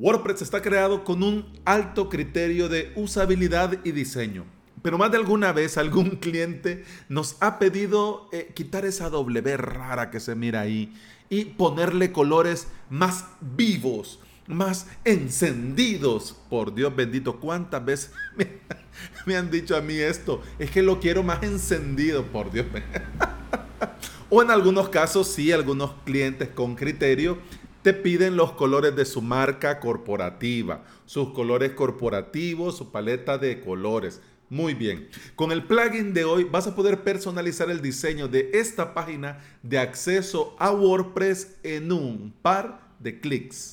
WordPress 0.00 0.42
está 0.42 0.62
creado 0.62 1.02
con 1.02 1.24
un 1.24 1.44
alto 1.64 2.08
criterio 2.08 2.68
de 2.68 2.92
usabilidad 2.94 3.80
y 3.82 3.90
diseño. 3.90 4.44
Pero 4.80 4.96
más 4.96 5.10
de 5.10 5.16
alguna 5.16 5.50
vez 5.50 5.76
algún 5.76 6.10
cliente 6.20 6.84
nos 7.08 7.36
ha 7.40 7.58
pedido 7.58 8.28
eh, 8.30 8.52
quitar 8.54 8.84
esa 8.84 9.10
W 9.10 9.56
rara 9.56 10.12
que 10.12 10.20
se 10.20 10.36
mira 10.36 10.60
ahí 10.60 10.94
y 11.28 11.46
ponerle 11.46 12.12
colores 12.12 12.68
más 12.90 13.24
vivos, 13.40 14.20
más 14.46 14.86
encendidos. 15.04 16.36
Por 16.48 16.72
Dios 16.76 16.94
bendito, 16.94 17.40
¿cuántas 17.40 17.84
veces 17.84 18.12
me, 18.36 18.46
me 19.26 19.36
han 19.36 19.50
dicho 19.50 19.76
a 19.76 19.80
mí 19.80 19.94
esto? 19.94 20.42
Es 20.60 20.70
que 20.70 20.80
lo 20.80 21.00
quiero 21.00 21.24
más 21.24 21.42
encendido, 21.42 22.22
por 22.22 22.52
Dios. 22.52 22.66
o 24.30 24.42
en 24.42 24.52
algunos 24.52 24.90
casos, 24.90 25.26
sí, 25.26 25.50
algunos 25.50 25.90
clientes 26.04 26.50
con 26.50 26.76
criterio 26.76 27.38
te 27.88 27.94
piden 27.94 28.36
los 28.36 28.52
colores 28.52 28.94
de 28.94 29.06
su 29.06 29.22
marca 29.22 29.80
corporativa, 29.80 30.84
sus 31.06 31.30
colores 31.30 31.72
corporativos, 31.72 32.76
su 32.76 32.92
paleta 32.92 33.38
de 33.38 33.62
colores. 33.62 34.20
Muy 34.50 34.74
bien. 34.74 35.08
Con 35.34 35.52
el 35.52 35.64
plugin 35.64 36.12
de 36.12 36.26
hoy 36.26 36.44
vas 36.44 36.66
a 36.66 36.74
poder 36.74 37.02
personalizar 37.02 37.70
el 37.70 37.80
diseño 37.80 38.28
de 38.28 38.50
esta 38.52 38.92
página 38.92 39.42
de 39.62 39.78
acceso 39.78 40.54
a 40.58 40.70
WordPress 40.70 41.56
en 41.62 41.90
un 41.90 42.34
par 42.42 42.78
de 42.98 43.20
clics. 43.20 43.72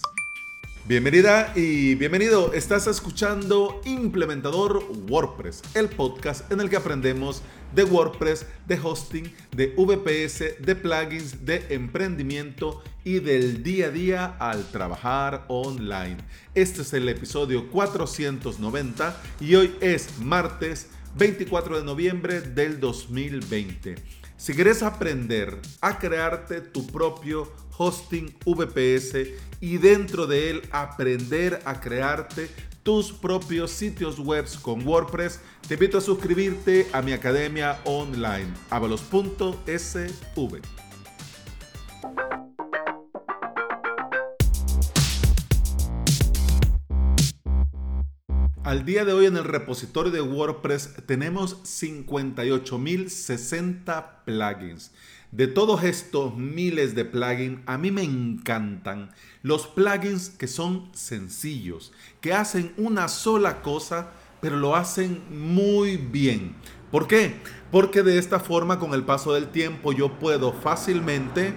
Bienvenida 0.87 1.51
y 1.55 1.95
bienvenido. 1.95 2.53
Estás 2.53 2.85
escuchando 2.85 3.81
Implementador 3.85 4.83
WordPress, 5.09 5.63
el 5.73 5.89
podcast 5.89 6.51
en 6.51 6.59
el 6.59 6.69
que 6.69 6.75
aprendemos 6.75 7.41
de 7.73 7.85
WordPress, 7.85 8.45
de 8.67 8.79
hosting, 8.79 9.33
de 9.51 9.73
VPS, 9.75 10.63
de 10.63 10.75
plugins, 10.75 11.43
de 11.43 11.65
emprendimiento 11.71 12.83
y 13.03 13.17
del 13.17 13.63
día 13.63 13.87
a 13.87 13.89
día 13.89 14.25
al 14.37 14.69
trabajar 14.69 15.45
online. 15.47 16.17
Este 16.53 16.83
es 16.83 16.93
el 16.93 17.09
episodio 17.09 17.67
490 17.71 19.19
y 19.39 19.55
hoy 19.55 19.73
es 19.81 20.19
martes 20.19 20.89
24 21.17 21.79
de 21.79 21.83
noviembre 21.83 22.41
del 22.41 22.79
2020. 22.79 23.95
Si 24.37 24.53
quieres 24.53 24.83
aprender 24.83 25.57
a 25.81 25.97
crearte 25.97 26.61
tu 26.61 26.85
propio 26.85 27.51
hosting 27.77 28.33
VPS 28.45 29.29
y 29.61 29.77
dentro 29.77 30.27
de 30.27 30.49
él 30.49 30.61
aprender 30.71 31.61
a 31.65 31.79
crearte 31.79 32.49
tus 32.83 33.11
propios 33.11 33.71
sitios 33.71 34.19
web 34.19 34.45
con 34.61 34.87
WordPress, 34.87 35.39
te 35.67 35.73
invito 35.73 35.97
a 35.97 36.01
suscribirte 36.01 36.87
a 36.93 37.01
mi 37.01 37.13
academia 37.13 37.79
online, 37.85 38.53
avalos.sv. 38.69 40.61
Al 48.65 48.83
día 48.83 49.05
de 49.05 49.13
hoy 49.13 49.27
en 49.27 49.37
el 49.37 49.43
repositorio 49.43 50.11
de 50.11 50.21
WordPress 50.21 50.95
tenemos 51.05 51.61
58.060 51.63 54.23
plugins. 54.25 54.91
De 55.35 55.47
todos 55.47 55.83
estos 55.83 56.37
miles 56.37 56.95
de 56.95 57.03
plugins, 57.03 57.59
a 57.65 57.77
mí 57.77 57.91
me 57.91 58.03
encantan 58.03 59.11
los 59.41 59.67
plugins 59.67 60.29
que 60.29 60.47
son 60.47 60.87
sencillos, 60.93 61.91
que 62.21 62.31
hacen 62.31 62.71
una 62.77 63.09
sola 63.09 63.61
cosa, 63.61 64.11
pero 64.39 64.55
lo 64.55 64.77
hacen 64.77 65.21
muy 65.29 65.97
bien. 65.97 66.55
¿Por 66.89 67.05
qué? 67.05 67.35
Porque 67.69 68.01
de 68.01 68.17
esta 68.17 68.39
forma, 68.39 68.79
con 68.79 68.93
el 68.93 69.03
paso 69.03 69.33
del 69.33 69.49
tiempo, 69.49 69.91
yo 69.91 70.13
puedo 70.19 70.53
fácilmente... 70.53 71.53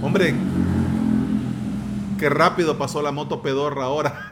Hombre, 0.00 0.34
qué 2.18 2.30
rápido 2.30 2.78
pasó 2.78 3.02
la 3.02 3.12
moto 3.12 3.42
pedorra 3.42 3.84
ahora. 3.84 4.30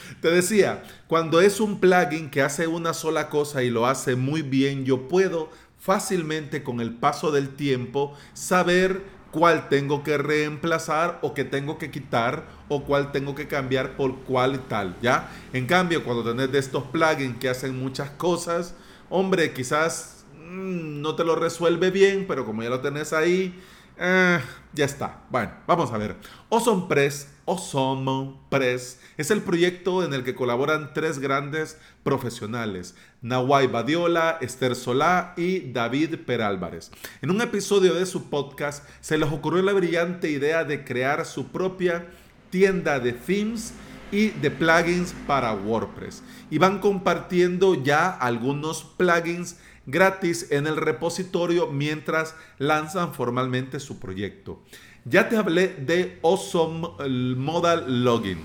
Te 0.22 0.30
decía, 0.30 0.84
cuando 1.06 1.42
es 1.42 1.60
un 1.60 1.80
plugin 1.80 2.30
que 2.30 2.40
hace 2.40 2.66
una 2.66 2.94
sola 2.94 3.28
cosa 3.28 3.62
y 3.62 3.68
lo 3.68 3.86
hace 3.86 4.16
muy 4.16 4.40
bien, 4.40 4.86
yo 4.86 5.06
puedo 5.06 5.50
fácilmente 5.80 6.62
con 6.62 6.80
el 6.80 6.94
paso 6.94 7.32
del 7.32 7.56
tiempo 7.56 8.14
saber 8.34 9.02
cuál 9.30 9.68
tengo 9.68 10.02
que 10.02 10.18
reemplazar 10.18 11.18
o 11.22 11.34
que 11.34 11.44
tengo 11.44 11.78
que 11.78 11.90
quitar 11.90 12.46
o 12.68 12.84
cuál 12.84 13.12
tengo 13.12 13.34
que 13.34 13.48
cambiar 13.48 13.96
por 13.96 14.20
cuál 14.20 14.56
y 14.56 14.58
tal, 14.58 14.96
¿ya? 15.00 15.30
En 15.52 15.66
cambio, 15.66 16.04
cuando 16.04 16.24
tenés 16.24 16.52
de 16.52 16.58
estos 16.58 16.84
plugins 16.84 17.38
que 17.38 17.48
hacen 17.48 17.78
muchas 17.78 18.10
cosas, 18.10 18.74
hombre, 19.08 19.52
quizás 19.52 20.24
mm, 20.36 21.00
no 21.00 21.14
te 21.14 21.24
lo 21.24 21.36
resuelve 21.36 21.90
bien, 21.90 22.26
pero 22.28 22.44
como 22.44 22.62
ya 22.62 22.70
lo 22.70 22.80
tenés 22.80 23.12
ahí, 23.12 23.58
eh, 23.98 24.40
ya 24.72 24.84
está. 24.84 25.22
Bueno, 25.30 25.52
vamos 25.66 25.92
a 25.92 25.98
ver. 25.98 26.16
Awesome 26.50 26.86
Press, 26.88 27.28
Awesome 27.50 28.36
Press 28.48 29.00
es 29.16 29.32
el 29.32 29.42
proyecto 29.42 30.04
en 30.04 30.14
el 30.14 30.22
que 30.22 30.36
colaboran 30.36 30.94
tres 30.94 31.18
grandes 31.18 31.76
profesionales, 32.04 32.94
Nawai 33.22 33.66
Badiola, 33.66 34.38
Esther 34.40 34.76
Solá 34.76 35.34
y 35.36 35.72
David 35.72 36.20
Perálvarez. 36.24 36.92
En 37.20 37.30
un 37.30 37.40
episodio 37.40 37.94
de 37.94 38.06
su 38.06 38.30
podcast 38.30 38.88
se 39.00 39.18
les 39.18 39.32
ocurrió 39.32 39.62
la 39.62 39.72
brillante 39.72 40.30
idea 40.30 40.62
de 40.62 40.84
crear 40.84 41.26
su 41.26 41.48
propia 41.48 42.06
tienda 42.50 43.00
de 43.00 43.14
themes 43.14 43.72
y 44.12 44.28
de 44.28 44.52
plugins 44.52 45.12
para 45.26 45.52
WordPress. 45.52 46.22
Y 46.50 46.58
van 46.58 46.78
compartiendo 46.78 47.74
ya 47.74 48.10
algunos 48.10 48.84
plugins 48.84 49.56
gratis 49.86 50.46
en 50.50 50.68
el 50.68 50.76
repositorio 50.76 51.66
mientras 51.66 52.36
lanzan 52.58 53.12
formalmente 53.12 53.80
su 53.80 53.98
proyecto. 53.98 54.62
Ya 55.06 55.30
te 55.30 55.36
hablé 55.38 55.68
de 55.68 56.18
Awesome 56.22 56.88
Modal 57.34 58.04
Login 58.04 58.38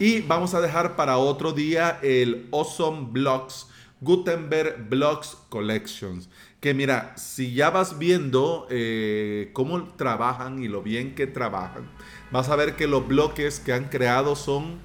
y 0.00 0.22
vamos 0.22 0.52
a 0.52 0.60
dejar 0.60 0.96
para 0.96 1.18
otro 1.18 1.52
día 1.52 2.00
el 2.02 2.48
Awesome 2.50 3.10
Blocks 3.12 3.68
Gutenberg 4.00 4.88
Blocks 4.88 5.36
Collections. 5.50 6.28
Que 6.58 6.74
mira, 6.74 7.16
si 7.16 7.54
ya 7.54 7.70
vas 7.70 7.96
viendo 7.96 8.66
eh, 8.70 9.50
cómo 9.52 9.84
trabajan 9.94 10.60
y 10.60 10.66
lo 10.66 10.82
bien 10.82 11.14
que 11.14 11.28
trabajan, 11.28 11.88
vas 12.32 12.48
a 12.48 12.56
ver 12.56 12.74
que 12.74 12.88
los 12.88 13.06
bloques 13.06 13.60
que 13.60 13.72
han 13.72 13.88
creado 13.88 14.34
son 14.34 14.80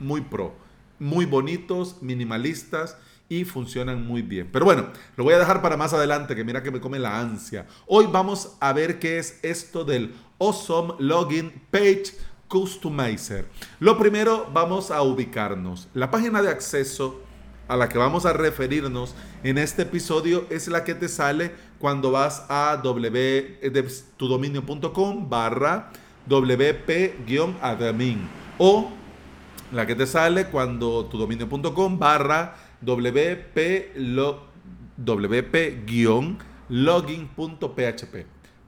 muy 0.00 0.20
pro, 0.20 0.56
muy 0.98 1.26
bonitos, 1.26 2.02
minimalistas 2.02 2.96
y 3.30 3.44
funcionan 3.44 4.06
muy 4.06 4.20
bien. 4.20 4.50
Pero 4.52 4.66
bueno, 4.66 4.88
lo 5.16 5.24
voy 5.24 5.32
a 5.34 5.38
dejar 5.38 5.62
para 5.62 5.78
más 5.78 5.94
adelante, 5.94 6.36
que 6.36 6.44
mira 6.44 6.62
que 6.62 6.72
me 6.72 6.80
come 6.80 6.98
la 6.98 7.20
ansia. 7.20 7.66
Hoy 7.86 8.06
vamos 8.10 8.56
a 8.60 8.74
ver 8.74 8.98
qué 8.98 9.18
es 9.18 9.38
esto 9.42 9.84
del 9.84 10.14
Awesome 10.40 10.94
Login 10.98 11.52
Page 11.70 12.06
Customizer. 12.48 13.46
Lo 13.78 13.96
primero, 13.96 14.50
vamos 14.52 14.90
a 14.90 15.02
ubicarnos. 15.02 15.86
La 15.94 16.10
página 16.10 16.42
de 16.42 16.50
acceso 16.50 17.22
a 17.68 17.76
la 17.76 17.88
que 17.88 17.98
vamos 17.98 18.26
a 18.26 18.32
referirnos 18.32 19.14
en 19.44 19.58
este 19.58 19.82
episodio 19.82 20.44
es 20.50 20.66
la 20.66 20.82
que 20.82 20.96
te 20.96 21.08
sale 21.08 21.52
cuando 21.78 22.10
vas 22.10 22.44
a 22.48 22.80
www.tudominio.com 22.82 25.30
barra 25.30 25.92
wp-admin 26.28 28.18
o 28.58 28.90
la 29.72 29.86
que 29.86 29.94
te 29.94 30.06
sale 30.06 30.46
cuando 30.46 31.06
tudominio.com 31.06 31.96
barra 31.96 32.56
wp-login.php. 32.82 33.86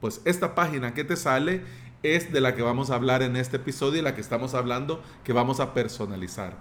Pues 0.00 0.21
esta 0.25 0.55
página 0.55 0.95
que 0.95 1.05
te 1.05 1.17
sale 1.17 1.62
es 2.03 2.33
de 2.33 2.41
la 2.41 2.55
que 2.55 2.62
vamos 2.62 2.91
a 2.91 2.97
hablar 2.97 3.23
en 3.23 3.37
este 3.37 3.59
episodio 3.59 4.00
y 4.00 4.03
la 4.03 4.15
que 4.15 4.21
estamos 4.21 4.55
hablando 4.55 5.03
que 5.25 5.33
vamos 5.33 5.61
a 5.61 5.75
personalizar. 5.75 6.59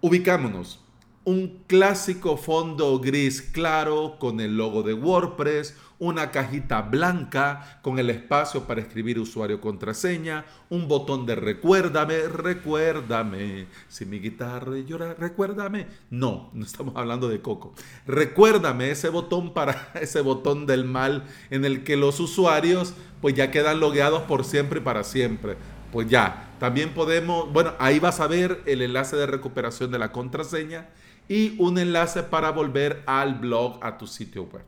Ubicámonos. 0.00 0.84
Un 1.22 1.64
clásico 1.66 2.38
fondo 2.38 2.98
gris 2.98 3.42
claro 3.42 4.16
con 4.18 4.40
el 4.40 4.56
logo 4.56 4.82
de 4.82 4.94
WordPress, 4.94 5.76
una 5.98 6.30
cajita 6.30 6.80
blanca 6.80 7.78
con 7.82 7.98
el 7.98 8.08
espacio 8.08 8.64
para 8.64 8.80
escribir 8.80 9.18
usuario 9.18 9.60
contraseña, 9.60 10.46
un 10.70 10.88
botón 10.88 11.26
de 11.26 11.34
recuérdame, 11.34 12.26
recuérdame. 12.26 13.66
Si 13.88 14.06
mi 14.06 14.18
guitarra 14.18 14.78
llora, 14.78 15.12
recuérdame. 15.12 15.88
No, 16.08 16.48
no 16.54 16.64
estamos 16.64 16.96
hablando 16.96 17.28
de 17.28 17.42
Coco. 17.42 17.74
Recuérdame 18.06 18.90
ese 18.90 19.10
botón 19.10 19.52
para 19.52 19.92
ese 20.00 20.22
botón 20.22 20.64
del 20.64 20.86
mal 20.86 21.24
en 21.50 21.66
el 21.66 21.84
que 21.84 21.98
los 21.98 22.18
usuarios 22.18 22.94
pues 23.20 23.34
ya 23.34 23.50
quedan 23.50 23.78
logueados 23.78 24.22
por 24.22 24.42
siempre 24.42 24.80
y 24.80 24.84
para 24.84 25.04
siempre. 25.04 25.58
Pues 25.92 26.08
ya, 26.08 26.54
también 26.58 26.94
podemos, 26.94 27.52
bueno, 27.52 27.74
ahí 27.78 27.98
vas 27.98 28.20
a 28.20 28.26
ver 28.26 28.62
el 28.64 28.80
enlace 28.80 29.16
de 29.16 29.26
recuperación 29.26 29.90
de 29.90 29.98
la 29.98 30.12
contraseña 30.12 30.88
y 31.30 31.54
un 31.58 31.78
enlace 31.78 32.24
para 32.24 32.50
volver 32.50 33.04
al 33.06 33.36
blog, 33.36 33.78
a 33.82 33.96
tu 33.96 34.08
sitio 34.08 34.42
web. 34.52 34.64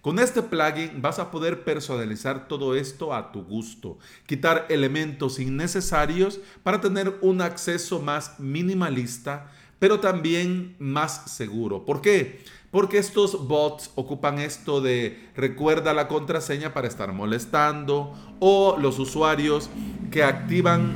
Con 0.00 0.20
este 0.20 0.42
plugin 0.42 1.02
vas 1.02 1.18
a 1.18 1.32
poder 1.32 1.64
personalizar 1.64 2.46
todo 2.46 2.76
esto 2.76 3.12
a 3.12 3.32
tu 3.32 3.42
gusto, 3.42 3.98
quitar 4.24 4.66
elementos 4.68 5.40
innecesarios 5.40 6.38
para 6.62 6.80
tener 6.80 7.18
un 7.20 7.40
acceso 7.40 7.98
más 7.98 8.38
minimalista, 8.38 9.50
pero 9.80 9.98
también 9.98 10.76
más 10.78 11.32
seguro. 11.32 11.84
¿Por 11.84 12.00
qué? 12.00 12.44
Porque 12.70 12.98
estos 12.98 13.48
bots 13.48 13.90
ocupan 13.96 14.38
esto 14.38 14.80
de 14.80 15.30
recuerda 15.34 15.94
la 15.94 16.06
contraseña 16.06 16.72
para 16.72 16.86
estar 16.86 17.12
molestando 17.12 18.14
o 18.38 18.76
los 18.78 19.00
usuarios 19.00 19.68
que 20.12 20.22
activan 20.22 20.94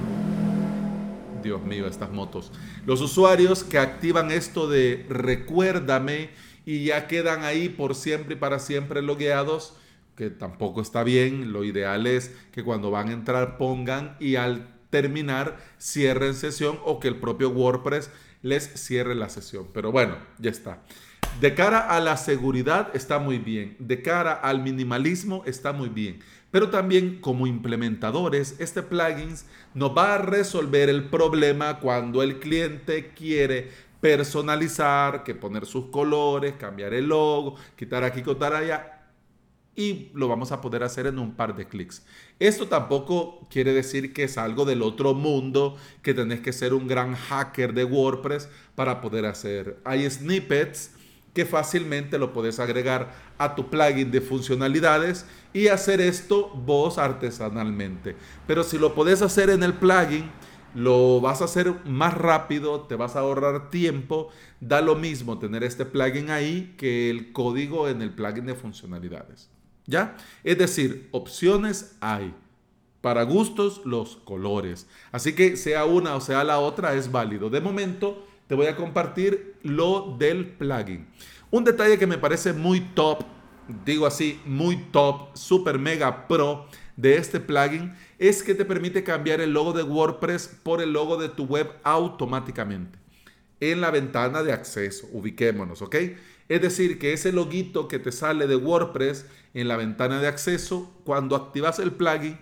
Dios 1.43 1.63
mío, 1.63 1.87
estas 1.87 2.11
motos. 2.11 2.53
Los 2.89 3.03
usuarios 3.03 3.65
que 3.65 3.77
activan 3.77 4.31
esto 4.31 4.67
de 4.67 5.05
recuérdame 5.11 6.31
y 6.65 6.85
ya 6.85 7.07
quedan 7.07 7.45
ahí 7.45 7.69
por 7.69 7.95
siempre 7.95 8.37
y 8.37 8.39
para 8.39 8.59
siempre 8.59 9.03
logueados, 9.03 9.75
que 10.17 10.31
tampoco 10.31 10.81
está 10.81 11.05
bien. 11.05 11.53
Lo 11.53 11.65
ideal 11.65 12.07
es 12.07 12.35
que 12.51 12.65
cuando 12.65 12.91
van 12.91 13.11
a 13.11 13.13
entrar 13.13 13.59
pongan 13.59 14.17
y 14.21 14.37
al 14.37 14.75
terminar 14.89 15.59
cierren 15.79 16.33
sesión 16.33 16.79
o 16.83 16.99
que 16.99 17.09
el 17.09 17.17
propio 17.17 17.51
WordPress 17.51 18.11
les 18.41 18.65
cierre 18.81 19.15
la 19.15 19.29
sesión. 19.29 19.69
Pero 19.75 19.93
bueno, 19.93 20.17
ya 20.39 20.51
está. 20.51 20.83
De 21.43 21.55
cara 21.55 21.81
a 21.81 22.01
la 22.01 22.17
seguridad 22.17 22.89
está 22.95 23.19
muy 23.19 23.37
bien. 23.37 23.77
De 23.81 24.01
cara 24.01 24.33
al 24.33 24.63
minimalismo 24.63 25.43
está 25.45 25.75
muy 25.75 25.91
bien. 25.91 26.21
Pero 26.51 26.71
también 26.71 27.21
como 27.21 27.47
implementadores, 27.47 28.57
este 28.59 28.83
plugin 28.83 29.35
nos 29.75 29.97
va 29.97 30.15
a 30.15 30.19
resolver 30.19 30.89
el 30.89 31.05
problema 31.05 31.79
cuando 31.79 32.23
el 32.23 32.39
cliente 32.39 33.13
quiere 33.15 33.71
personalizar, 34.01 35.25
que 35.25 35.35
poner 35.35 35.67
sus 35.67 35.87
colores, 35.87 36.55
cambiar 36.59 36.95
el 36.95 37.09
logo, 37.09 37.57
quitar 37.77 38.05
aquí, 38.05 38.23
quitar 38.23 38.55
allá. 38.55 38.95
Y 39.77 40.11
lo 40.15 40.27
vamos 40.27 40.51
a 40.51 40.61
poder 40.61 40.83
hacer 40.83 41.07
en 41.07 41.19
un 41.19 41.35
par 41.37 41.55
de 41.55 41.69
clics. 41.69 42.05
Esto 42.41 42.67
tampoco 42.67 43.47
quiere 43.49 43.73
decir 43.73 44.13
que 44.13 44.25
es 44.25 44.37
algo 44.37 44.65
del 44.65 44.83
otro 44.83 45.15
mundo, 45.15 45.77
que 46.03 46.15
tenés 46.15 46.41
que 46.41 46.53
ser 46.53 46.75
un 46.75 46.89
gran 46.89 47.15
hacker 47.15 47.75
de 47.75 47.85
WordPress 47.85 48.49
para 48.75 49.01
poder 49.01 49.27
hacer. 49.27 49.79
Hay 49.85 50.09
snippets 50.11 50.93
que 51.35 51.45
fácilmente 51.45 52.19
lo 52.19 52.33
puedes 52.33 52.59
agregar 52.59 53.15
a 53.39 53.55
tu 53.55 53.71
plugin 53.71 54.11
de 54.11 54.21
funcionalidades 54.21 55.27
y 55.53 55.69
hacer 55.69 56.01
esto 56.01 56.49
vos 56.49 56.99
artesanalmente. 56.99 58.17
Pero 58.47 58.65
si 58.65 58.79
lo 58.79 58.95
podés 58.95 59.23
hacer 59.23 59.51
en 59.51 59.63
el 59.63 59.75
plugin, 59.75 60.31
lo 60.75 61.21
vas 61.21 61.41
a 61.41 61.47
hacer 61.47 61.75
más 61.87 62.15
rápido, 62.15 62.83
te 62.83 62.95
vas 62.95 63.17
a 63.17 63.21
ahorrar 63.21 63.71
tiempo. 63.71 64.29
Da 64.61 64.81
lo 64.81 64.97
mismo 64.97 65.39
tener 65.39 65.65
este 65.65 65.85
plugin 65.85 66.31
ahí 66.31 66.75
que 66.77 67.11
el 67.11 67.33
código 67.33 67.89
en 67.89 68.03
el 68.03 68.11
plugin 68.11 68.47
de 68.47 68.55
funcionalidades. 68.55 69.51
¿Ya? 69.87 70.17
Es 70.45 70.59
decir, 70.59 71.09
opciones 71.13 71.97
hay. 72.01 72.35
Para 73.01 73.23
gustos, 73.23 73.81
los 73.85 74.17
colores. 74.17 74.87
Así 75.13 75.35
que 75.35 75.57
sea 75.57 75.85
una 75.85 76.17
o 76.17 76.21
sea 76.21 76.45
la 76.45 76.59
otra, 76.59 76.95
es 76.95 77.11
válido. 77.11 77.49
De 77.49 77.61
momento, 77.61 78.27
te 78.49 78.55
voy 78.55 78.67
a 78.67 78.77
compartir 78.77 79.55
lo 79.63 80.17
del 80.19 80.47
plugin. 80.47 81.07
Un 81.51 81.65
detalle 81.65 81.99
que 81.99 82.07
me 82.07 82.19
parece 82.19 82.53
muy 82.53 82.81
top, 82.81 83.23
digo 83.85 84.07
así, 84.07 84.41
muy 84.45 84.77
top, 84.91 85.37
super 85.37 85.79
mega 85.79 86.27
pro 86.27 86.67
de 86.97 87.17
este 87.17 87.39
plugin 87.39 87.95
es 88.19 88.43
que 88.43 88.55
te 88.55 88.65
permite 88.65 89.05
cambiar 89.05 89.41
el 89.41 89.53
logo 89.53 89.73
de 89.73 89.85
WordPress 89.85 90.59
por 90.63 90.83
el 90.83 90.93
logo 90.93 91.17
de 91.17 91.29
tu 91.29 91.45
web 91.45 91.71
automáticamente 91.85 92.99
en 93.61 93.81
la 93.81 93.91
ventana 93.91 94.43
de 94.43 94.53
acceso. 94.53 95.07
Ubiquémonos, 95.13 95.83
¿ok? 95.83 95.97
Es 96.49 96.63
decir, 96.63 96.99
que 96.99 97.13
ese 97.13 97.33
loguito 97.33 97.87
que 97.87 97.99
te 97.99 98.13
sale 98.13 98.47
de 98.47 98.57
WordPress 98.57 99.27
en 99.53 99.69
la 99.69 99.77
ventana 99.77 100.21
de 100.21 100.29
acceso, 100.29 100.91
cuando 101.05 101.37
activas 101.37 101.79
el 101.79 101.93
plugin, 101.93 102.39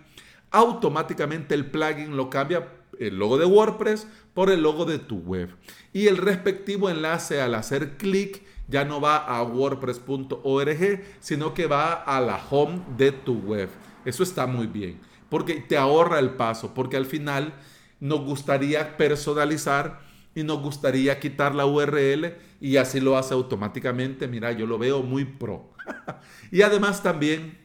automáticamente 0.50 1.54
el 1.54 1.66
plugin 1.66 2.16
lo 2.16 2.30
cambia 2.30 2.68
el 3.00 3.18
logo 3.18 3.38
de 3.38 3.46
WordPress 3.46 4.06
por 4.34 4.50
el 4.50 4.62
logo 4.62 4.84
de 4.84 4.98
tu 4.98 5.18
web. 5.18 5.50
Y 5.92 6.06
el 6.08 6.16
respectivo 6.16 6.90
enlace 6.90 7.40
al 7.40 7.54
hacer 7.54 7.96
clic 7.96 8.42
ya 8.68 8.84
no 8.84 9.00
va 9.00 9.16
a 9.16 9.42
wordpress.org, 9.42 11.04
sino 11.20 11.54
que 11.54 11.66
va 11.66 11.92
a 11.92 12.20
la 12.20 12.40
home 12.50 12.82
de 12.96 13.12
tu 13.12 13.38
web. 13.40 13.68
Eso 14.04 14.22
está 14.22 14.46
muy 14.46 14.66
bien, 14.66 15.00
porque 15.28 15.54
te 15.54 15.76
ahorra 15.76 16.18
el 16.18 16.30
paso, 16.30 16.74
porque 16.74 16.96
al 16.96 17.06
final 17.06 17.54
nos 18.00 18.20
gustaría 18.20 18.96
personalizar 18.96 20.00
y 20.34 20.42
nos 20.42 20.60
gustaría 20.60 21.18
quitar 21.18 21.54
la 21.54 21.66
URL 21.66 22.34
y 22.60 22.76
así 22.76 23.00
lo 23.00 23.16
hace 23.16 23.34
automáticamente. 23.34 24.28
Mira, 24.28 24.52
yo 24.52 24.66
lo 24.66 24.78
veo 24.78 25.02
muy 25.02 25.24
pro. 25.24 25.72
y 26.50 26.62
además 26.62 27.02
también 27.02 27.58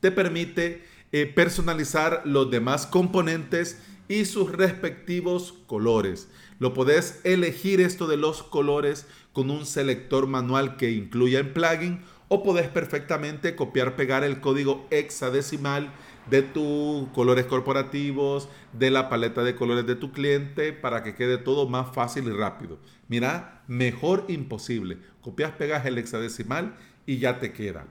te 0.00 0.10
permite 0.10 0.84
eh, 1.12 1.26
personalizar 1.26 2.22
los 2.24 2.50
demás 2.50 2.86
componentes 2.86 3.80
y 4.08 4.24
sus 4.24 4.52
respectivos 4.52 5.54
colores. 5.66 6.28
Lo 6.58 6.74
podés 6.74 7.20
elegir 7.24 7.80
esto 7.80 8.06
de 8.06 8.16
los 8.16 8.42
colores 8.42 9.06
con 9.32 9.50
un 9.50 9.66
selector 9.66 10.26
manual 10.26 10.76
que 10.76 10.90
incluya 10.90 11.40
en 11.40 11.52
plugin 11.52 12.00
o 12.28 12.42
podés 12.42 12.68
perfectamente 12.68 13.54
copiar, 13.54 13.96
pegar 13.96 14.24
el 14.24 14.40
código 14.40 14.86
hexadecimal 14.90 15.92
de 16.30 16.42
tus 16.42 17.08
colores 17.08 17.44
corporativos, 17.46 18.48
de 18.72 18.90
la 18.90 19.08
paleta 19.08 19.44
de 19.44 19.54
colores 19.54 19.86
de 19.86 19.94
tu 19.94 20.12
cliente 20.12 20.72
para 20.72 21.02
que 21.02 21.14
quede 21.14 21.38
todo 21.38 21.68
más 21.68 21.94
fácil 21.94 22.24
y 22.24 22.30
rápido. 22.30 22.78
Mira, 23.08 23.62
mejor 23.66 24.24
imposible. 24.28 24.98
Copias, 25.20 25.52
pegas 25.52 25.84
el 25.86 25.98
hexadecimal 25.98 26.76
y 27.06 27.18
ya 27.18 27.38
te 27.38 27.52
queda. 27.52 27.86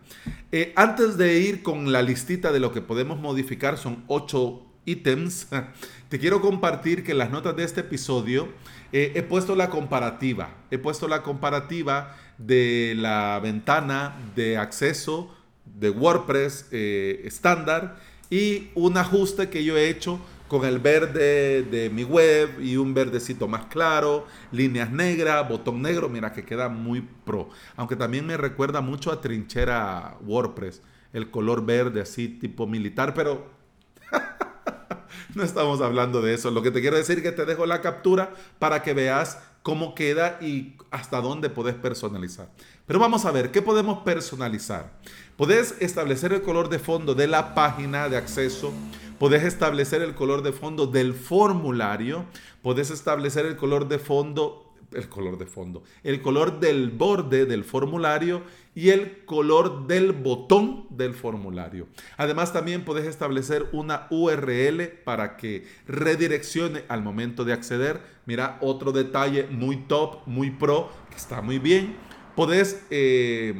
Eh, 0.51 0.73
antes 0.75 1.17
de 1.17 1.39
ir 1.39 1.61
con 1.61 1.91
la 1.91 2.01
listita 2.01 2.51
de 2.51 2.59
lo 2.59 2.71
que 2.71 2.81
podemos 2.81 3.19
modificar, 3.19 3.77
son 3.77 4.03
ocho 4.07 4.65
ítems, 4.85 5.47
te 6.09 6.19
quiero 6.19 6.41
compartir 6.41 7.03
que 7.03 7.11
en 7.11 7.17
las 7.17 7.31
notas 7.31 7.55
de 7.55 7.63
este 7.63 7.81
episodio 7.81 8.49
eh, 8.91 9.11
he 9.15 9.23
puesto 9.23 9.55
la 9.55 9.69
comparativa. 9.69 10.49
He 10.71 10.77
puesto 10.77 11.07
la 11.07 11.23
comparativa 11.23 12.15
de 12.37 12.93
la 12.97 13.39
ventana 13.41 14.15
de 14.35 14.57
acceso 14.57 15.33
de 15.65 15.89
WordPress 15.89 16.67
eh, 16.71 17.21
estándar 17.25 17.97
y 18.29 18.69
un 18.75 18.97
ajuste 18.97 19.49
que 19.49 19.63
yo 19.63 19.77
he 19.77 19.89
hecho 19.89 20.19
con 20.47 20.65
el 20.65 20.77
verde 20.77 21.63
de 21.63 21.89
mi 21.89 22.03
web 22.03 22.61
y 22.61 22.77
un 22.77 22.93
verdecito 22.93 23.47
más 23.47 23.65
claro, 23.65 24.27
líneas 24.51 24.91
negras, 24.91 25.49
botón 25.49 25.81
negro, 25.81 26.09
mira 26.09 26.31
que 26.31 26.43
queda 26.43 26.69
muy 26.69 27.01
pro. 27.25 27.49
Aunque 27.75 27.95
también 27.95 28.27
me 28.27 28.37
recuerda 28.37 28.81
mucho 28.81 29.11
a 29.11 29.19
trinchera 29.19 30.17
WordPress, 30.23 30.83
el 31.11 31.31
color 31.31 31.65
verde 31.65 32.01
así 32.01 32.27
tipo 32.27 32.67
militar, 32.67 33.15
pero 33.15 33.47
no 35.35 35.43
estamos 35.43 35.81
hablando 35.81 36.21
de 36.21 36.33
eso. 36.33 36.51
Lo 36.51 36.61
que 36.61 36.71
te 36.71 36.81
quiero 36.81 36.97
decir 36.97 37.17
es 37.17 37.23
que 37.23 37.31
te 37.31 37.45
dejo 37.45 37.65
la 37.65 37.81
captura 37.81 38.33
para 38.59 38.83
que 38.83 38.93
veas 38.93 39.39
cómo 39.63 39.95
queda 39.95 40.37
y 40.41 40.75
hasta 40.91 41.21
dónde 41.21 41.49
puedes 41.49 41.75
personalizar. 41.75 42.49
Pero 42.85 42.99
vamos 42.99 43.25
a 43.25 43.31
ver, 43.31 43.49
¿qué 43.51 43.61
podemos 43.61 44.03
personalizar? 44.03 44.91
Puedes 45.37 45.75
establecer 45.79 46.33
el 46.33 46.41
color 46.41 46.69
de 46.69 46.79
fondo 46.79 47.15
de 47.15 47.27
la 47.27 47.55
página 47.55 48.09
de 48.09 48.17
acceso, 48.17 48.73
puedes 49.19 49.43
establecer 49.43 50.01
el 50.01 50.15
color 50.15 50.43
de 50.43 50.51
fondo 50.51 50.85
del 50.85 51.13
formulario, 51.13 52.25
puedes 52.61 52.91
establecer 52.91 53.45
el 53.45 53.55
color 53.55 53.87
de 53.87 53.99
fondo 53.99 54.69
el 54.91 55.09
color 55.09 55.39
de 55.39 55.47
fondo, 55.47 55.83
el 56.03 56.21
color 56.21 56.59
del 56.59 56.91
borde 56.91 57.45
del 57.47 57.63
formulario 57.63 58.43
y 58.75 58.89
el 58.89 59.25
color 59.25 59.87
del 59.87 60.11
botón 60.11 60.87
del 60.89 61.13
formulario. 61.13 61.87
Además 62.17 62.53
también 62.53 62.85
puedes 62.85 63.05
establecer 63.05 63.67
una 63.71 64.07
URL 64.09 64.87
para 65.03 65.37
que 65.37 65.65
redireccione 65.87 66.83
al 66.87 67.03
momento 67.03 67.45
de 67.45 67.53
acceder. 67.53 68.01
Mira, 68.25 68.57
otro 68.61 68.91
detalle 68.91 69.47
muy 69.49 69.77
top, 69.77 70.25
muy 70.25 70.51
pro, 70.51 70.89
que 71.09 71.17
está 71.17 71.41
muy 71.41 71.59
bien. 71.59 71.95
Puedes 72.35 72.85
eh, 72.89 73.53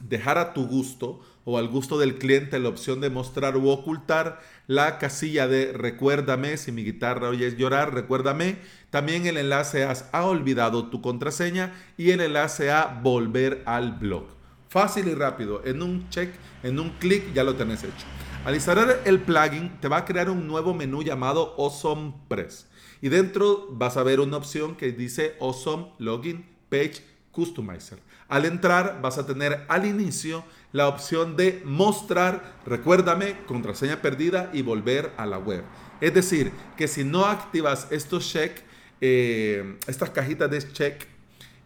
dejar 0.00 0.38
a 0.38 0.54
tu 0.54 0.66
gusto 0.66 1.20
o 1.48 1.58
al 1.58 1.68
gusto 1.68 1.96
del 1.96 2.18
cliente 2.18 2.58
la 2.58 2.68
opción 2.68 3.00
de 3.00 3.08
mostrar 3.08 3.56
u 3.56 3.68
ocultar 3.68 4.40
la 4.66 4.98
casilla 4.98 5.46
de 5.46 5.72
recuérdame 5.72 6.56
si 6.56 6.72
mi 6.72 6.84
guitarra 6.84 7.28
oyes 7.28 7.56
llorar, 7.56 7.94
recuérdame. 7.94 8.58
También 8.90 9.26
el 9.26 9.36
enlace 9.36 9.84
a 9.84 9.94
ha 10.10 10.24
olvidado 10.24 10.88
tu 10.88 11.00
contraseña 11.00 11.72
y 11.96 12.10
el 12.10 12.20
enlace 12.20 12.72
a 12.72 13.00
volver 13.00 13.62
al 13.64 13.92
blog. 13.92 14.24
Fácil 14.68 15.06
y 15.06 15.14
rápido, 15.14 15.62
en 15.64 15.82
un 15.82 16.10
check, 16.10 16.34
en 16.64 16.80
un 16.80 16.90
clic 16.98 17.32
ya 17.32 17.44
lo 17.44 17.54
tenés 17.54 17.84
hecho. 17.84 18.06
Al 18.44 18.56
instalar 18.56 19.02
el 19.04 19.20
plugin 19.20 19.80
te 19.80 19.86
va 19.86 19.98
a 19.98 20.04
crear 20.04 20.28
un 20.28 20.48
nuevo 20.48 20.74
menú 20.74 21.04
llamado 21.04 21.54
Awesome 21.58 22.12
Press 22.26 22.66
y 23.00 23.08
dentro 23.08 23.68
vas 23.70 23.96
a 23.96 24.02
ver 24.02 24.18
una 24.18 24.36
opción 24.36 24.74
que 24.74 24.90
dice 24.90 25.36
Awesome 25.40 25.92
Login 25.98 26.44
Page 26.68 27.15
Customizer. 27.36 27.98
Al 28.28 28.46
entrar 28.46 29.00
vas 29.02 29.18
a 29.18 29.26
tener 29.26 29.66
al 29.68 29.84
inicio 29.84 30.42
la 30.72 30.88
opción 30.88 31.36
de 31.36 31.60
mostrar, 31.66 32.56
recuérdame, 32.64 33.36
contraseña 33.44 34.00
perdida 34.00 34.48
y 34.54 34.62
volver 34.62 35.12
a 35.18 35.26
la 35.26 35.36
web. 35.36 35.62
Es 36.00 36.14
decir, 36.14 36.50
que 36.78 36.88
si 36.88 37.04
no 37.04 37.26
activas 37.26 37.88
estos 37.90 38.26
check, 38.26 38.62
eh, 39.02 39.78
estas 39.86 40.08
cajitas 40.08 40.50
de 40.50 40.72
check, 40.72 41.06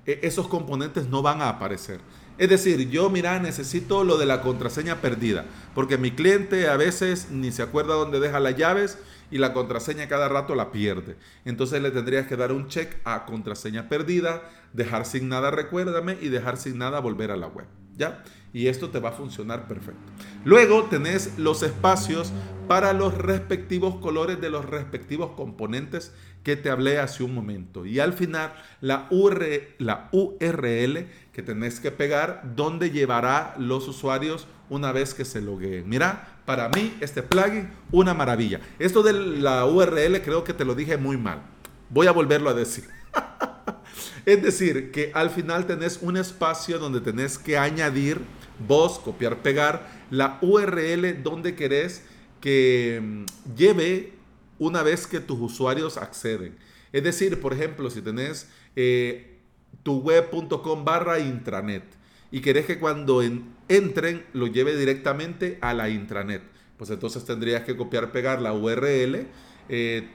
eh, 0.06 0.18
esos 0.22 0.48
componentes 0.48 1.06
no 1.08 1.22
van 1.22 1.40
a 1.40 1.48
aparecer. 1.48 2.00
Es 2.40 2.48
decir, 2.48 2.88
yo, 2.88 3.10
mira, 3.10 3.38
necesito 3.38 4.02
lo 4.02 4.16
de 4.16 4.24
la 4.24 4.40
contraseña 4.40 5.02
perdida, 5.02 5.44
porque 5.74 5.98
mi 5.98 6.10
cliente 6.10 6.68
a 6.68 6.78
veces 6.78 7.28
ni 7.30 7.52
se 7.52 7.60
acuerda 7.60 7.96
dónde 7.96 8.18
deja 8.18 8.40
las 8.40 8.56
llaves 8.56 8.96
y 9.30 9.36
la 9.36 9.52
contraseña 9.52 10.08
cada 10.08 10.26
rato 10.30 10.54
la 10.54 10.72
pierde. 10.72 11.16
Entonces 11.44 11.82
le 11.82 11.90
tendrías 11.90 12.26
que 12.26 12.36
dar 12.36 12.52
un 12.52 12.68
check 12.68 12.96
a 13.04 13.26
contraseña 13.26 13.90
perdida, 13.90 14.42
dejar 14.72 15.04
sin 15.04 15.28
nada 15.28 15.50
recuérdame 15.50 16.16
y 16.18 16.30
dejar 16.30 16.56
sin 16.56 16.78
nada 16.78 16.98
volver 17.00 17.30
a 17.30 17.36
la 17.36 17.46
web. 17.46 17.66
¿Ya? 17.98 18.24
Y 18.54 18.68
esto 18.68 18.88
te 18.88 19.00
va 19.00 19.10
a 19.10 19.12
funcionar 19.12 19.68
perfecto. 19.68 20.00
Luego 20.46 20.84
tenés 20.84 21.38
los 21.38 21.62
espacios 21.62 22.32
para 22.70 22.92
los 22.92 23.18
respectivos 23.18 23.96
colores 23.96 24.40
de 24.40 24.48
los 24.48 24.64
respectivos 24.64 25.32
componentes 25.32 26.12
que 26.44 26.54
te 26.54 26.70
hablé 26.70 27.00
hace 27.00 27.24
un 27.24 27.34
momento. 27.34 27.84
Y 27.84 27.98
al 27.98 28.12
final 28.12 28.52
la 28.80 29.08
URL, 29.10 29.74
la 29.78 30.08
URL 30.12 31.08
que 31.32 31.42
tenés 31.42 31.80
que 31.80 31.90
pegar 31.90 32.54
donde 32.54 32.92
llevará 32.92 33.56
los 33.58 33.88
usuarios 33.88 34.46
una 34.68 34.92
vez 34.92 35.14
que 35.14 35.24
se 35.24 35.40
logueen. 35.40 35.88
Mira, 35.88 36.38
para 36.44 36.68
mí 36.68 36.96
este 37.00 37.24
plugin 37.24 37.70
una 37.90 38.14
maravilla. 38.14 38.60
Esto 38.78 39.02
de 39.02 39.14
la 39.14 39.66
URL 39.66 40.22
creo 40.22 40.44
que 40.44 40.54
te 40.54 40.64
lo 40.64 40.76
dije 40.76 40.96
muy 40.96 41.16
mal. 41.16 41.42
Voy 41.88 42.06
a 42.06 42.12
volverlo 42.12 42.50
a 42.50 42.54
decir. 42.54 42.84
es 44.26 44.40
decir, 44.44 44.92
que 44.92 45.10
al 45.12 45.30
final 45.30 45.66
tenés 45.66 45.98
un 46.02 46.16
espacio 46.16 46.78
donde 46.78 47.00
tenés 47.00 47.36
que 47.36 47.58
añadir 47.58 48.20
vos, 48.64 49.00
copiar, 49.00 49.38
pegar 49.38 49.88
la 50.08 50.38
URL 50.40 51.20
donde 51.24 51.56
querés 51.56 52.04
que 52.40 53.00
mm, 53.02 53.54
lleve 53.56 54.12
una 54.58 54.82
vez 54.82 55.06
que 55.06 55.20
tus 55.20 55.40
usuarios 55.40 55.96
acceden. 55.96 56.56
Es 56.92 57.02
decir, 57.02 57.40
por 57.40 57.52
ejemplo, 57.52 57.90
si 57.90 58.02
tenés 58.02 58.48
eh, 58.76 59.38
tu 59.82 60.00
web.com 60.00 60.84
barra 60.84 61.18
intranet 61.18 61.84
y 62.30 62.40
querés 62.40 62.66
que 62.66 62.78
cuando 62.78 63.22
entren 63.68 64.24
lo 64.32 64.46
lleve 64.46 64.76
directamente 64.76 65.58
a 65.60 65.74
la 65.74 65.88
intranet, 65.88 66.42
pues 66.76 66.90
entonces 66.90 67.24
tendrías 67.24 67.62
que 67.62 67.76
copiar, 67.76 68.12
pegar 68.12 68.40
la 68.40 68.52
URL. 68.52 69.26
Eh, 69.68 70.08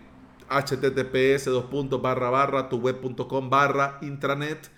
https 0.48 1.46
dos 1.46 2.02
barra 2.02 2.30
barra 2.30 2.70
tu 2.70 2.78
web.com 2.78 3.50
barra 3.50 3.98
intranet 4.02 4.70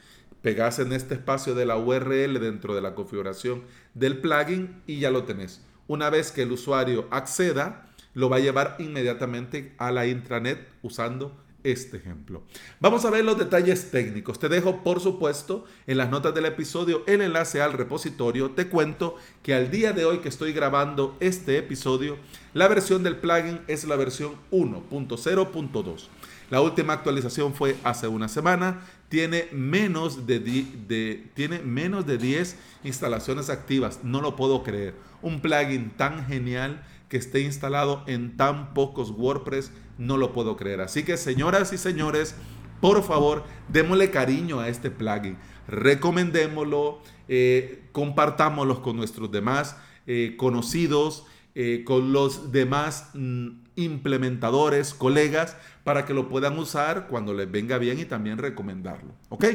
pegas 0.41 0.79
en 0.79 0.93
este 0.93 1.15
espacio 1.15 1.55
de 1.55 1.65
la 1.65 1.75
URL 1.77 2.39
dentro 2.39 2.73
de 2.73 2.81
la 2.81 2.95
configuración 2.95 3.63
del 3.93 4.19
plugin 4.19 4.81
y 4.87 4.99
ya 4.99 5.11
lo 5.11 5.23
tenés. 5.23 5.61
Una 5.87 6.09
vez 6.09 6.31
que 6.31 6.43
el 6.43 6.51
usuario 6.51 7.07
acceda, 7.11 7.89
lo 8.13 8.29
va 8.29 8.37
a 8.37 8.39
llevar 8.39 8.75
inmediatamente 8.79 9.73
a 9.77 9.91
la 9.91 10.07
intranet 10.07 10.67
usando 10.81 11.35
este 11.63 11.97
ejemplo. 11.97 12.43
Vamos 12.79 13.05
a 13.05 13.09
ver 13.09 13.25
los 13.25 13.37
detalles 13.37 13.91
técnicos. 13.91 14.39
Te 14.39 14.49
dejo, 14.49 14.83
por 14.83 14.99
supuesto, 14.99 15.65
en 15.85 15.97
las 15.97 16.09
notas 16.09 16.33
del 16.33 16.45
episodio 16.45 17.03
el 17.07 17.21
enlace 17.21 17.61
al 17.61 17.73
repositorio. 17.73 18.51
Te 18.51 18.67
cuento 18.67 19.15
que 19.43 19.53
al 19.53 19.69
día 19.69 19.93
de 19.93 20.05
hoy 20.05 20.19
que 20.19 20.29
estoy 20.29 20.53
grabando 20.53 21.15
este 21.19 21.57
episodio, 21.57 22.17
la 22.53 22.67
versión 22.67 23.03
del 23.03 23.17
plugin 23.17 23.61
es 23.67 23.85
la 23.85 23.95
versión 23.95 24.35
1.0.2. 24.51 26.07
La 26.49 26.61
última 26.61 26.93
actualización 26.93 27.53
fue 27.53 27.75
hace 27.83 28.07
una 28.07 28.29
semana. 28.29 28.81
Tiene 29.09 29.47
menos 29.51 30.27
de, 30.27 31.29
tiene 31.33 31.59
menos 31.59 32.05
de 32.05 32.17
10 32.17 32.57
instalaciones 32.83 33.49
activas. 33.49 33.99
No 34.03 34.21
lo 34.21 34.35
puedo 34.35 34.63
creer. 34.63 34.95
Un 35.21 35.41
plugin 35.41 35.91
tan 35.91 36.25
genial 36.25 36.83
que 37.09 37.17
esté 37.17 37.41
instalado 37.41 38.03
en 38.07 38.37
tan 38.37 38.73
pocos 38.73 39.11
WordPress, 39.11 39.71
no 39.97 40.17
lo 40.17 40.33
puedo 40.33 40.57
creer. 40.57 40.81
Así 40.81 41.03
que 41.03 41.17
señoras 41.17 41.73
y 41.73 41.77
señores, 41.77 42.35
por 42.81 43.03
favor, 43.03 43.43
démosle 43.69 44.11
cariño 44.11 44.59
a 44.59 44.69
este 44.69 44.91
plugin, 44.91 45.37
recomendémoslo, 45.67 46.99
eh, 47.27 47.87
compartámoslo 47.91 48.81
con 48.81 48.97
nuestros 48.97 49.31
demás 49.31 49.77
eh, 50.05 50.35
conocidos, 50.37 51.25
eh, 51.55 51.83
con 51.85 52.13
los 52.13 52.51
demás 52.51 53.09
mm, 53.13 53.66
implementadores, 53.77 54.93
colegas, 54.93 55.55
para 55.85 56.05
que 56.05 56.13
lo 56.13 56.27
puedan 56.27 56.59
usar 56.59 57.07
cuando 57.07 57.33
les 57.33 57.49
venga 57.49 57.77
bien 57.77 57.99
y 57.99 58.05
también 58.05 58.37
recomendarlo. 58.37 59.13
¿Ok? 59.29 59.45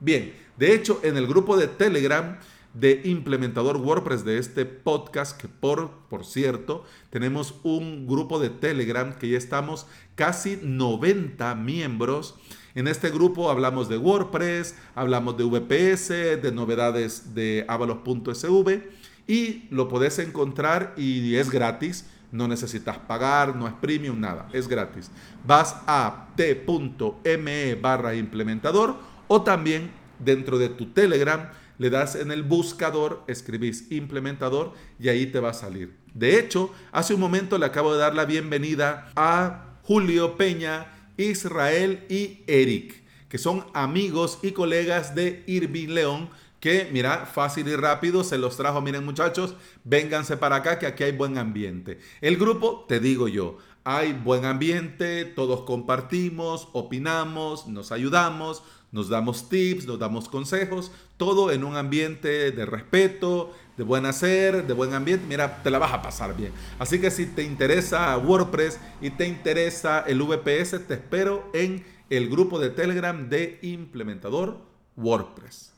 Bien, 0.00 0.34
de 0.58 0.74
hecho, 0.74 1.00
en 1.04 1.16
el 1.16 1.28
grupo 1.28 1.56
de 1.56 1.68
Telegram, 1.68 2.38
de 2.74 3.00
implementador 3.04 3.78
WordPress 3.78 4.24
de 4.24 4.38
este 4.38 4.66
podcast, 4.66 5.40
que 5.40 5.48
por, 5.48 5.90
por 6.10 6.26
cierto, 6.26 6.84
tenemos 7.10 7.54
un 7.62 8.06
grupo 8.06 8.38
de 8.38 8.50
Telegram 8.50 9.14
que 9.14 9.30
ya 9.30 9.38
estamos 9.38 9.86
casi 10.14 10.58
90 10.62 11.54
miembros. 11.54 12.34
En 12.74 12.88
este 12.88 13.08
grupo 13.08 13.50
hablamos 13.50 13.88
de 13.88 13.96
WordPress, 13.96 14.74
hablamos 14.94 15.38
de 15.38 15.44
VPS, 15.44 16.08
de 16.42 16.52
novedades 16.52 17.34
de 17.34 17.64
avalos.sv 17.66 18.90
y 19.26 19.66
lo 19.70 19.88
podés 19.88 20.18
encontrar 20.18 20.92
y 20.98 21.36
es 21.36 21.50
gratis. 21.50 22.04
No 22.32 22.48
necesitas 22.48 22.98
pagar, 22.98 23.54
no 23.54 23.68
es 23.68 23.74
premium, 23.74 24.20
nada, 24.20 24.48
es 24.52 24.68
gratis. 24.68 25.10
Vas 25.44 25.76
a 25.86 26.28
t.me 26.36 27.74
barra 27.76 28.14
implementador 28.14 28.96
o 29.28 29.42
también 29.42 29.90
dentro 30.18 30.58
de 30.58 30.68
tu 30.68 30.86
Telegram 30.86 31.48
le 31.78 31.90
das 31.90 32.14
en 32.14 32.30
el 32.30 32.42
buscador, 32.42 33.22
escribís 33.26 33.90
implementador 33.90 34.72
y 34.98 35.08
ahí 35.08 35.26
te 35.26 35.40
va 35.40 35.50
a 35.50 35.54
salir. 35.54 35.94
De 36.14 36.38
hecho, 36.38 36.72
hace 36.92 37.14
un 37.14 37.20
momento 37.20 37.58
le 37.58 37.66
acabo 37.66 37.92
de 37.92 37.98
dar 37.98 38.14
la 38.14 38.24
bienvenida 38.24 39.10
a 39.14 39.76
Julio 39.82 40.36
Peña, 40.36 40.86
Israel 41.16 42.04
y 42.08 42.42
Eric, 42.46 43.02
que 43.28 43.38
son 43.38 43.66
amigos 43.74 44.38
y 44.42 44.52
colegas 44.52 45.14
de 45.14 45.44
Irving 45.46 45.88
León, 45.88 46.30
que 46.66 46.88
mira, 46.90 47.26
fácil 47.26 47.68
y 47.68 47.76
rápido 47.76 48.24
se 48.24 48.38
los 48.38 48.56
trajo. 48.56 48.80
Miren 48.80 49.04
muchachos, 49.04 49.54
vénganse 49.84 50.36
para 50.36 50.56
acá 50.56 50.80
que 50.80 50.86
aquí 50.86 51.04
hay 51.04 51.12
buen 51.12 51.38
ambiente. 51.38 52.00
El 52.20 52.38
grupo, 52.38 52.84
te 52.88 52.98
digo 52.98 53.28
yo, 53.28 53.58
hay 53.84 54.12
buen 54.12 54.44
ambiente, 54.44 55.24
todos 55.26 55.60
compartimos, 55.60 56.66
opinamos, 56.72 57.68
nos 57.68 57.92
ayudamos, 57.92 58.64
nos 58.90 59.08
damos 59.08 59.48
tips, 59.48 59.86
nos 59.86 60.00
damos 60.00 60.28
consejos, 60.28 60.90
todo 61.16 61.52
en 61.52 61.62
un 61.62 61.76
ambiente 61.76 62.50
de 62.50 62.66
respeto, 62.66 63.54
de 63.76 63.84
buen 63.84 64.04
hacer, 64.04 64.66
de 64.66 64.74
buen 64.74 64.92
ambiente. 64.92 65.24
Mira, 65.28 65.62
te 65.62 65.70
la 65.70 65.78
vas 65.78 65.92
a 65.92 66.02
pasar 66.02 66.36
bien. 66.36 66.50
Así 66.80 67.00
que 67.00 67.12
si 67.12 67.26
te 67.26 67.44
interesa 67.44 68.18
WordPress 68.18 68.80
y 69.00 69.10
te 69.10 69.28
interesa 69.28 70.00
el 70.00 70.20
VPS, 70.20 70.84
te 70.88 70.94
espero 70.94 71.48
en 71.52 71.86
el 72.10 72.28
grupo 72.28 72.58
de 72.58 72.70
Telegram 72.70 73.28
de 73.28 73.60
implementador 73.62 74.58
WordPress. 74.96 75.75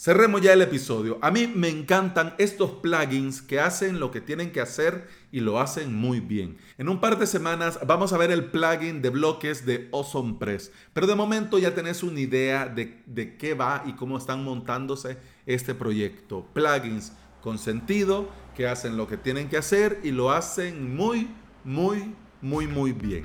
Cerremos 0.00 0.40
ya 0.40 0.54
el 0.54 0.62
episodio. 0.62 1.18
A 1.20 1.30
mí 1.30 1.46
me 1.46 1.68
encantan 1.68 2.34
estos 2.38 2.70
plugins 2.70 3.42
que 3.42 3.60
hacen 3.60 4.00
lo 4.00 4.10
que 4.10 4.22
tienen 4.22 4.50
que 4.50 4.62
hacer 4.62 5.06
y 5.30 5.40
lo 5.40 5.60
hacen 5.60 5.94
muy 5.94 6.20
bien. 6.20 6.56
En 6.78 6.88
un 6.88 7.00
par 7.02 7.18
de 7.18 7.26
semanas 7.26 7.78
vamos 7.86 8.14
a 8.14 8.16
ver 8.16 8.30
el 8.30 8.46
plugin 8.46 9.02
de 9.02 9.10
bloques 9.10 9.66
de 9.66 9.90
Awesome 9.92 10.36
Press. 10.38 10.72
Pero 10.94 11.06
de 11.06 11.14
momento 11.14 11.58
ya 11.58 11.74
tenés 11.74 12.02
una 12.02 12.18
idea 12.18 12.64
de, 12.64 13.02
de 13.04 13.36
qué 13.36 13.52
va 13.52 13.82
y 13.84 13.92
cómo 13.92 14.16
están 14.16 14.42
montándose 14.42 15.18
este 15.44 15.74
proyecto. 15.74 16.46
Plugins 16.54 17.12
con 17.42 17.58
sentido 17.58 18.30
que 18.56 18.68
hacen 18.68 18.96
lo 18.96 19.06
que 19.06 19.18
tienen 19.18 19.50
que 19.50 19.58
hacer 19.58 20.00
y 20.02 20.12
lo 20.12 20.30
hacen 20.30 20.96
muy, 20.96 21.28
muy, 21.62 22.14
muy, 22.40 22.66
muy 22.66 22.92
bien. 22.92 23.24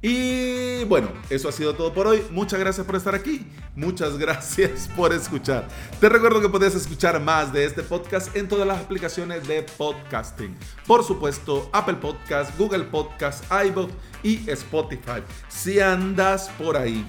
Y 0.00 0.84
bueno, 0.84 1.08
eso 1.28 1.48
ha 1.48 1.52
sido 1.52 1.74
todo 1.74 1.92
por 1.92 2.06
hoy. 2.06 2.22
Muchas 2.30 2.60
gracias 2.60 2.86
por 2.86 2.94
estar 2.94 3.16
aquí. 3.16 3.44
Muchas 3.74 4.16
gracias 4.16 4.88
por 4.96 5.12
escuchar. 5.12 5.66
Te 6.00 6.08
recuerdo 6.08 6.40
que 6.40 6.48
puedes 6.48 6.76
escuchar 6.76 7.20
más 7.20 7.52
de 7.52 7.64
este 7.64 7.82
podcast 7.82 8.34
en 8.36 8.46
todas 8.46 8.66
las 8.66 8.78
aplicaciones 8.78 9.48
de 9.48 9.64
podcasting. 9.64 10.56
Por 10.86 11.02
supuesto, 11.02 11.68
Apple 11.72 11.96
Podcast, 11.96 12.56
Google 12.56 12.84
Podcast, 12.84 13.44
iBook 13.66 13.90
y 14.22 14.48
Spotify. 14.50 15.20
Si 15.48 15.80
andas 15.80 16.48
por 16.50 16.76
ahí 16.76 17.04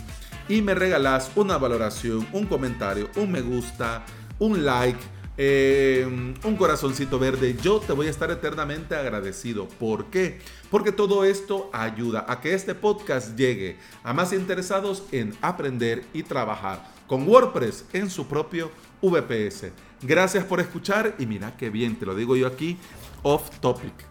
y 0.48 0.63
me 0.63 0.74
regalas 0.74 1.29
una 1.36 1.60
valoración, 1.60 2.27
un 2.34 2.48
comentario, 2.48 3.08
un 3.15 3.31
me 3.31 3.41
gusta, 3.41 4.03
un 4.39 4.65
like, 4.65 5.00
eh, 5.41 6.05
un 6.05 6.55
corazoncito 6.58 7.17
verde, 7.17 7.55
yo 7.63 7.79
te 7.79 7.93
voy 7.93 8.08
a 8.08 8.10
estar 8.10 8.29
eternamente 8.29 8.93
agradecido. 8.93 9.69
¿Por 9.69 10.08
qué? 10.08 10.39
Porque 10.69 10.91
todo 10.91 11.24
esto 11.24 11.69
ayuda 11.72 12.25
a 12.27 12.41
que 12.41 12.53
este 12.53 12.75
podcast 12.75 13.38
llegue 13.38 13.77
a 14.03 14.12
más 14.12 14.34
interesados 14.34 15.03
en 15.13 15.34
aprender 15.39 16.03
y 16.12 16.24
trabajar 16.24 16.86
con 17.08 17.25
WordPress 17.25 17.86
en 17.93 18.10
su 18.10 18.27
propio 18.27 18.69
VPS. 19.01 19.72
Gracias 20.01 20.43
por 20.43 20.60
escuchar 20.60 21.15
y 21.17 21.25
mira 21.25 21.55
qué 21.55 21.69
bien, 21.69 21.98
te 21.98 22.05
lo 22.05 22.15
digo 22.15 22.36
yo 22.36 22.46
aquí, 22.46 22.77
off 23.24 23.50
topic. 23.62 24.09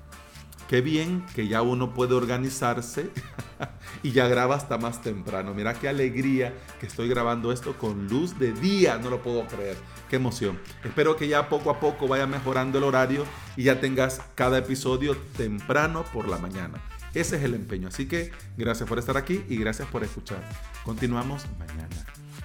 Qué 0.69 0.83
bien 0.83 1.25
que 1.35 1.49
ya 1.49 1.63
uno 1.63 1.95
puede 1.95 2.15
organizarse 2.15 3.11
y 4.03 4.13
ya 4.13 4.29
graba 4.29 4.55
hasta 4.55 4.77
más 4.77 5.01
temprano. 5.01 5.55
Mira 5.55 5.73
qué 5.73 5.89
alegría 5.89 6.53
que 6.79 6.87
estoy 6.87 7.09
grabando 7.09 7.53
esto 7.53 7.79
con 7.79 8.07
luz 8.07 8.39
de 8.39 8.53
día. 8.53 8.99
No 8.99 9.09
lo 9.09 9.23
puedo 9.23 9.47
creer. 9.47 9.79
Qué 10.11 10.17
emoción. 10.17 10.61
Espero 10.85 11.17
que 11.17 11.27
ya 11.27 11.49
poco 11.49 11.71
a 11.71 11.81
poco 11.81 12.07
vaya 12.07 12.27
mejorando 12.27 12.77
el 12.77 12.85
horario 12.85 13.25
y 13.57 13.65
ya 13.65 13.81
tengas 13.81 14.21
cada 14.35 14.59
episodio 14.59 15.17
temprano 15.39 16.05
por 16.13 16.29
la 16.29 16.37
mañana. 16.37 16.83
Ese 17.15 17.37
es 17.37 17.43
el 17.45 17.55
empeño. 17.55 17.89
Así 17.89 18.07
que 18.07 18.31
gracias 18.59 18.87
por 18.87 18.99
estar 18.99 19.17
aquí 19.17 19.43
y 19.49 19.57
gracias 19.57 19.89
por 19.89 20.05
escuchar. 20.05 20.47
Continuamos 20.85 21.47
mañana. 21.59 21.89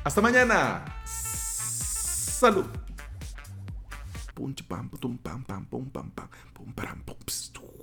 Hasta 0.06 0.22
mañana. 0.22 0.86
Salud. 1.06 2.66
Punch 4.34 4.64
pam 4.64 4.90
pum 4.90 5.18
pam 5.18 5.44
pam 5.44 5.66
pum 5.66 5.90
pam 5.90 6.10
pam 6.10 6.30
pum 6.54 6.74
pam 6.74 7.04
pum 7.06 7.83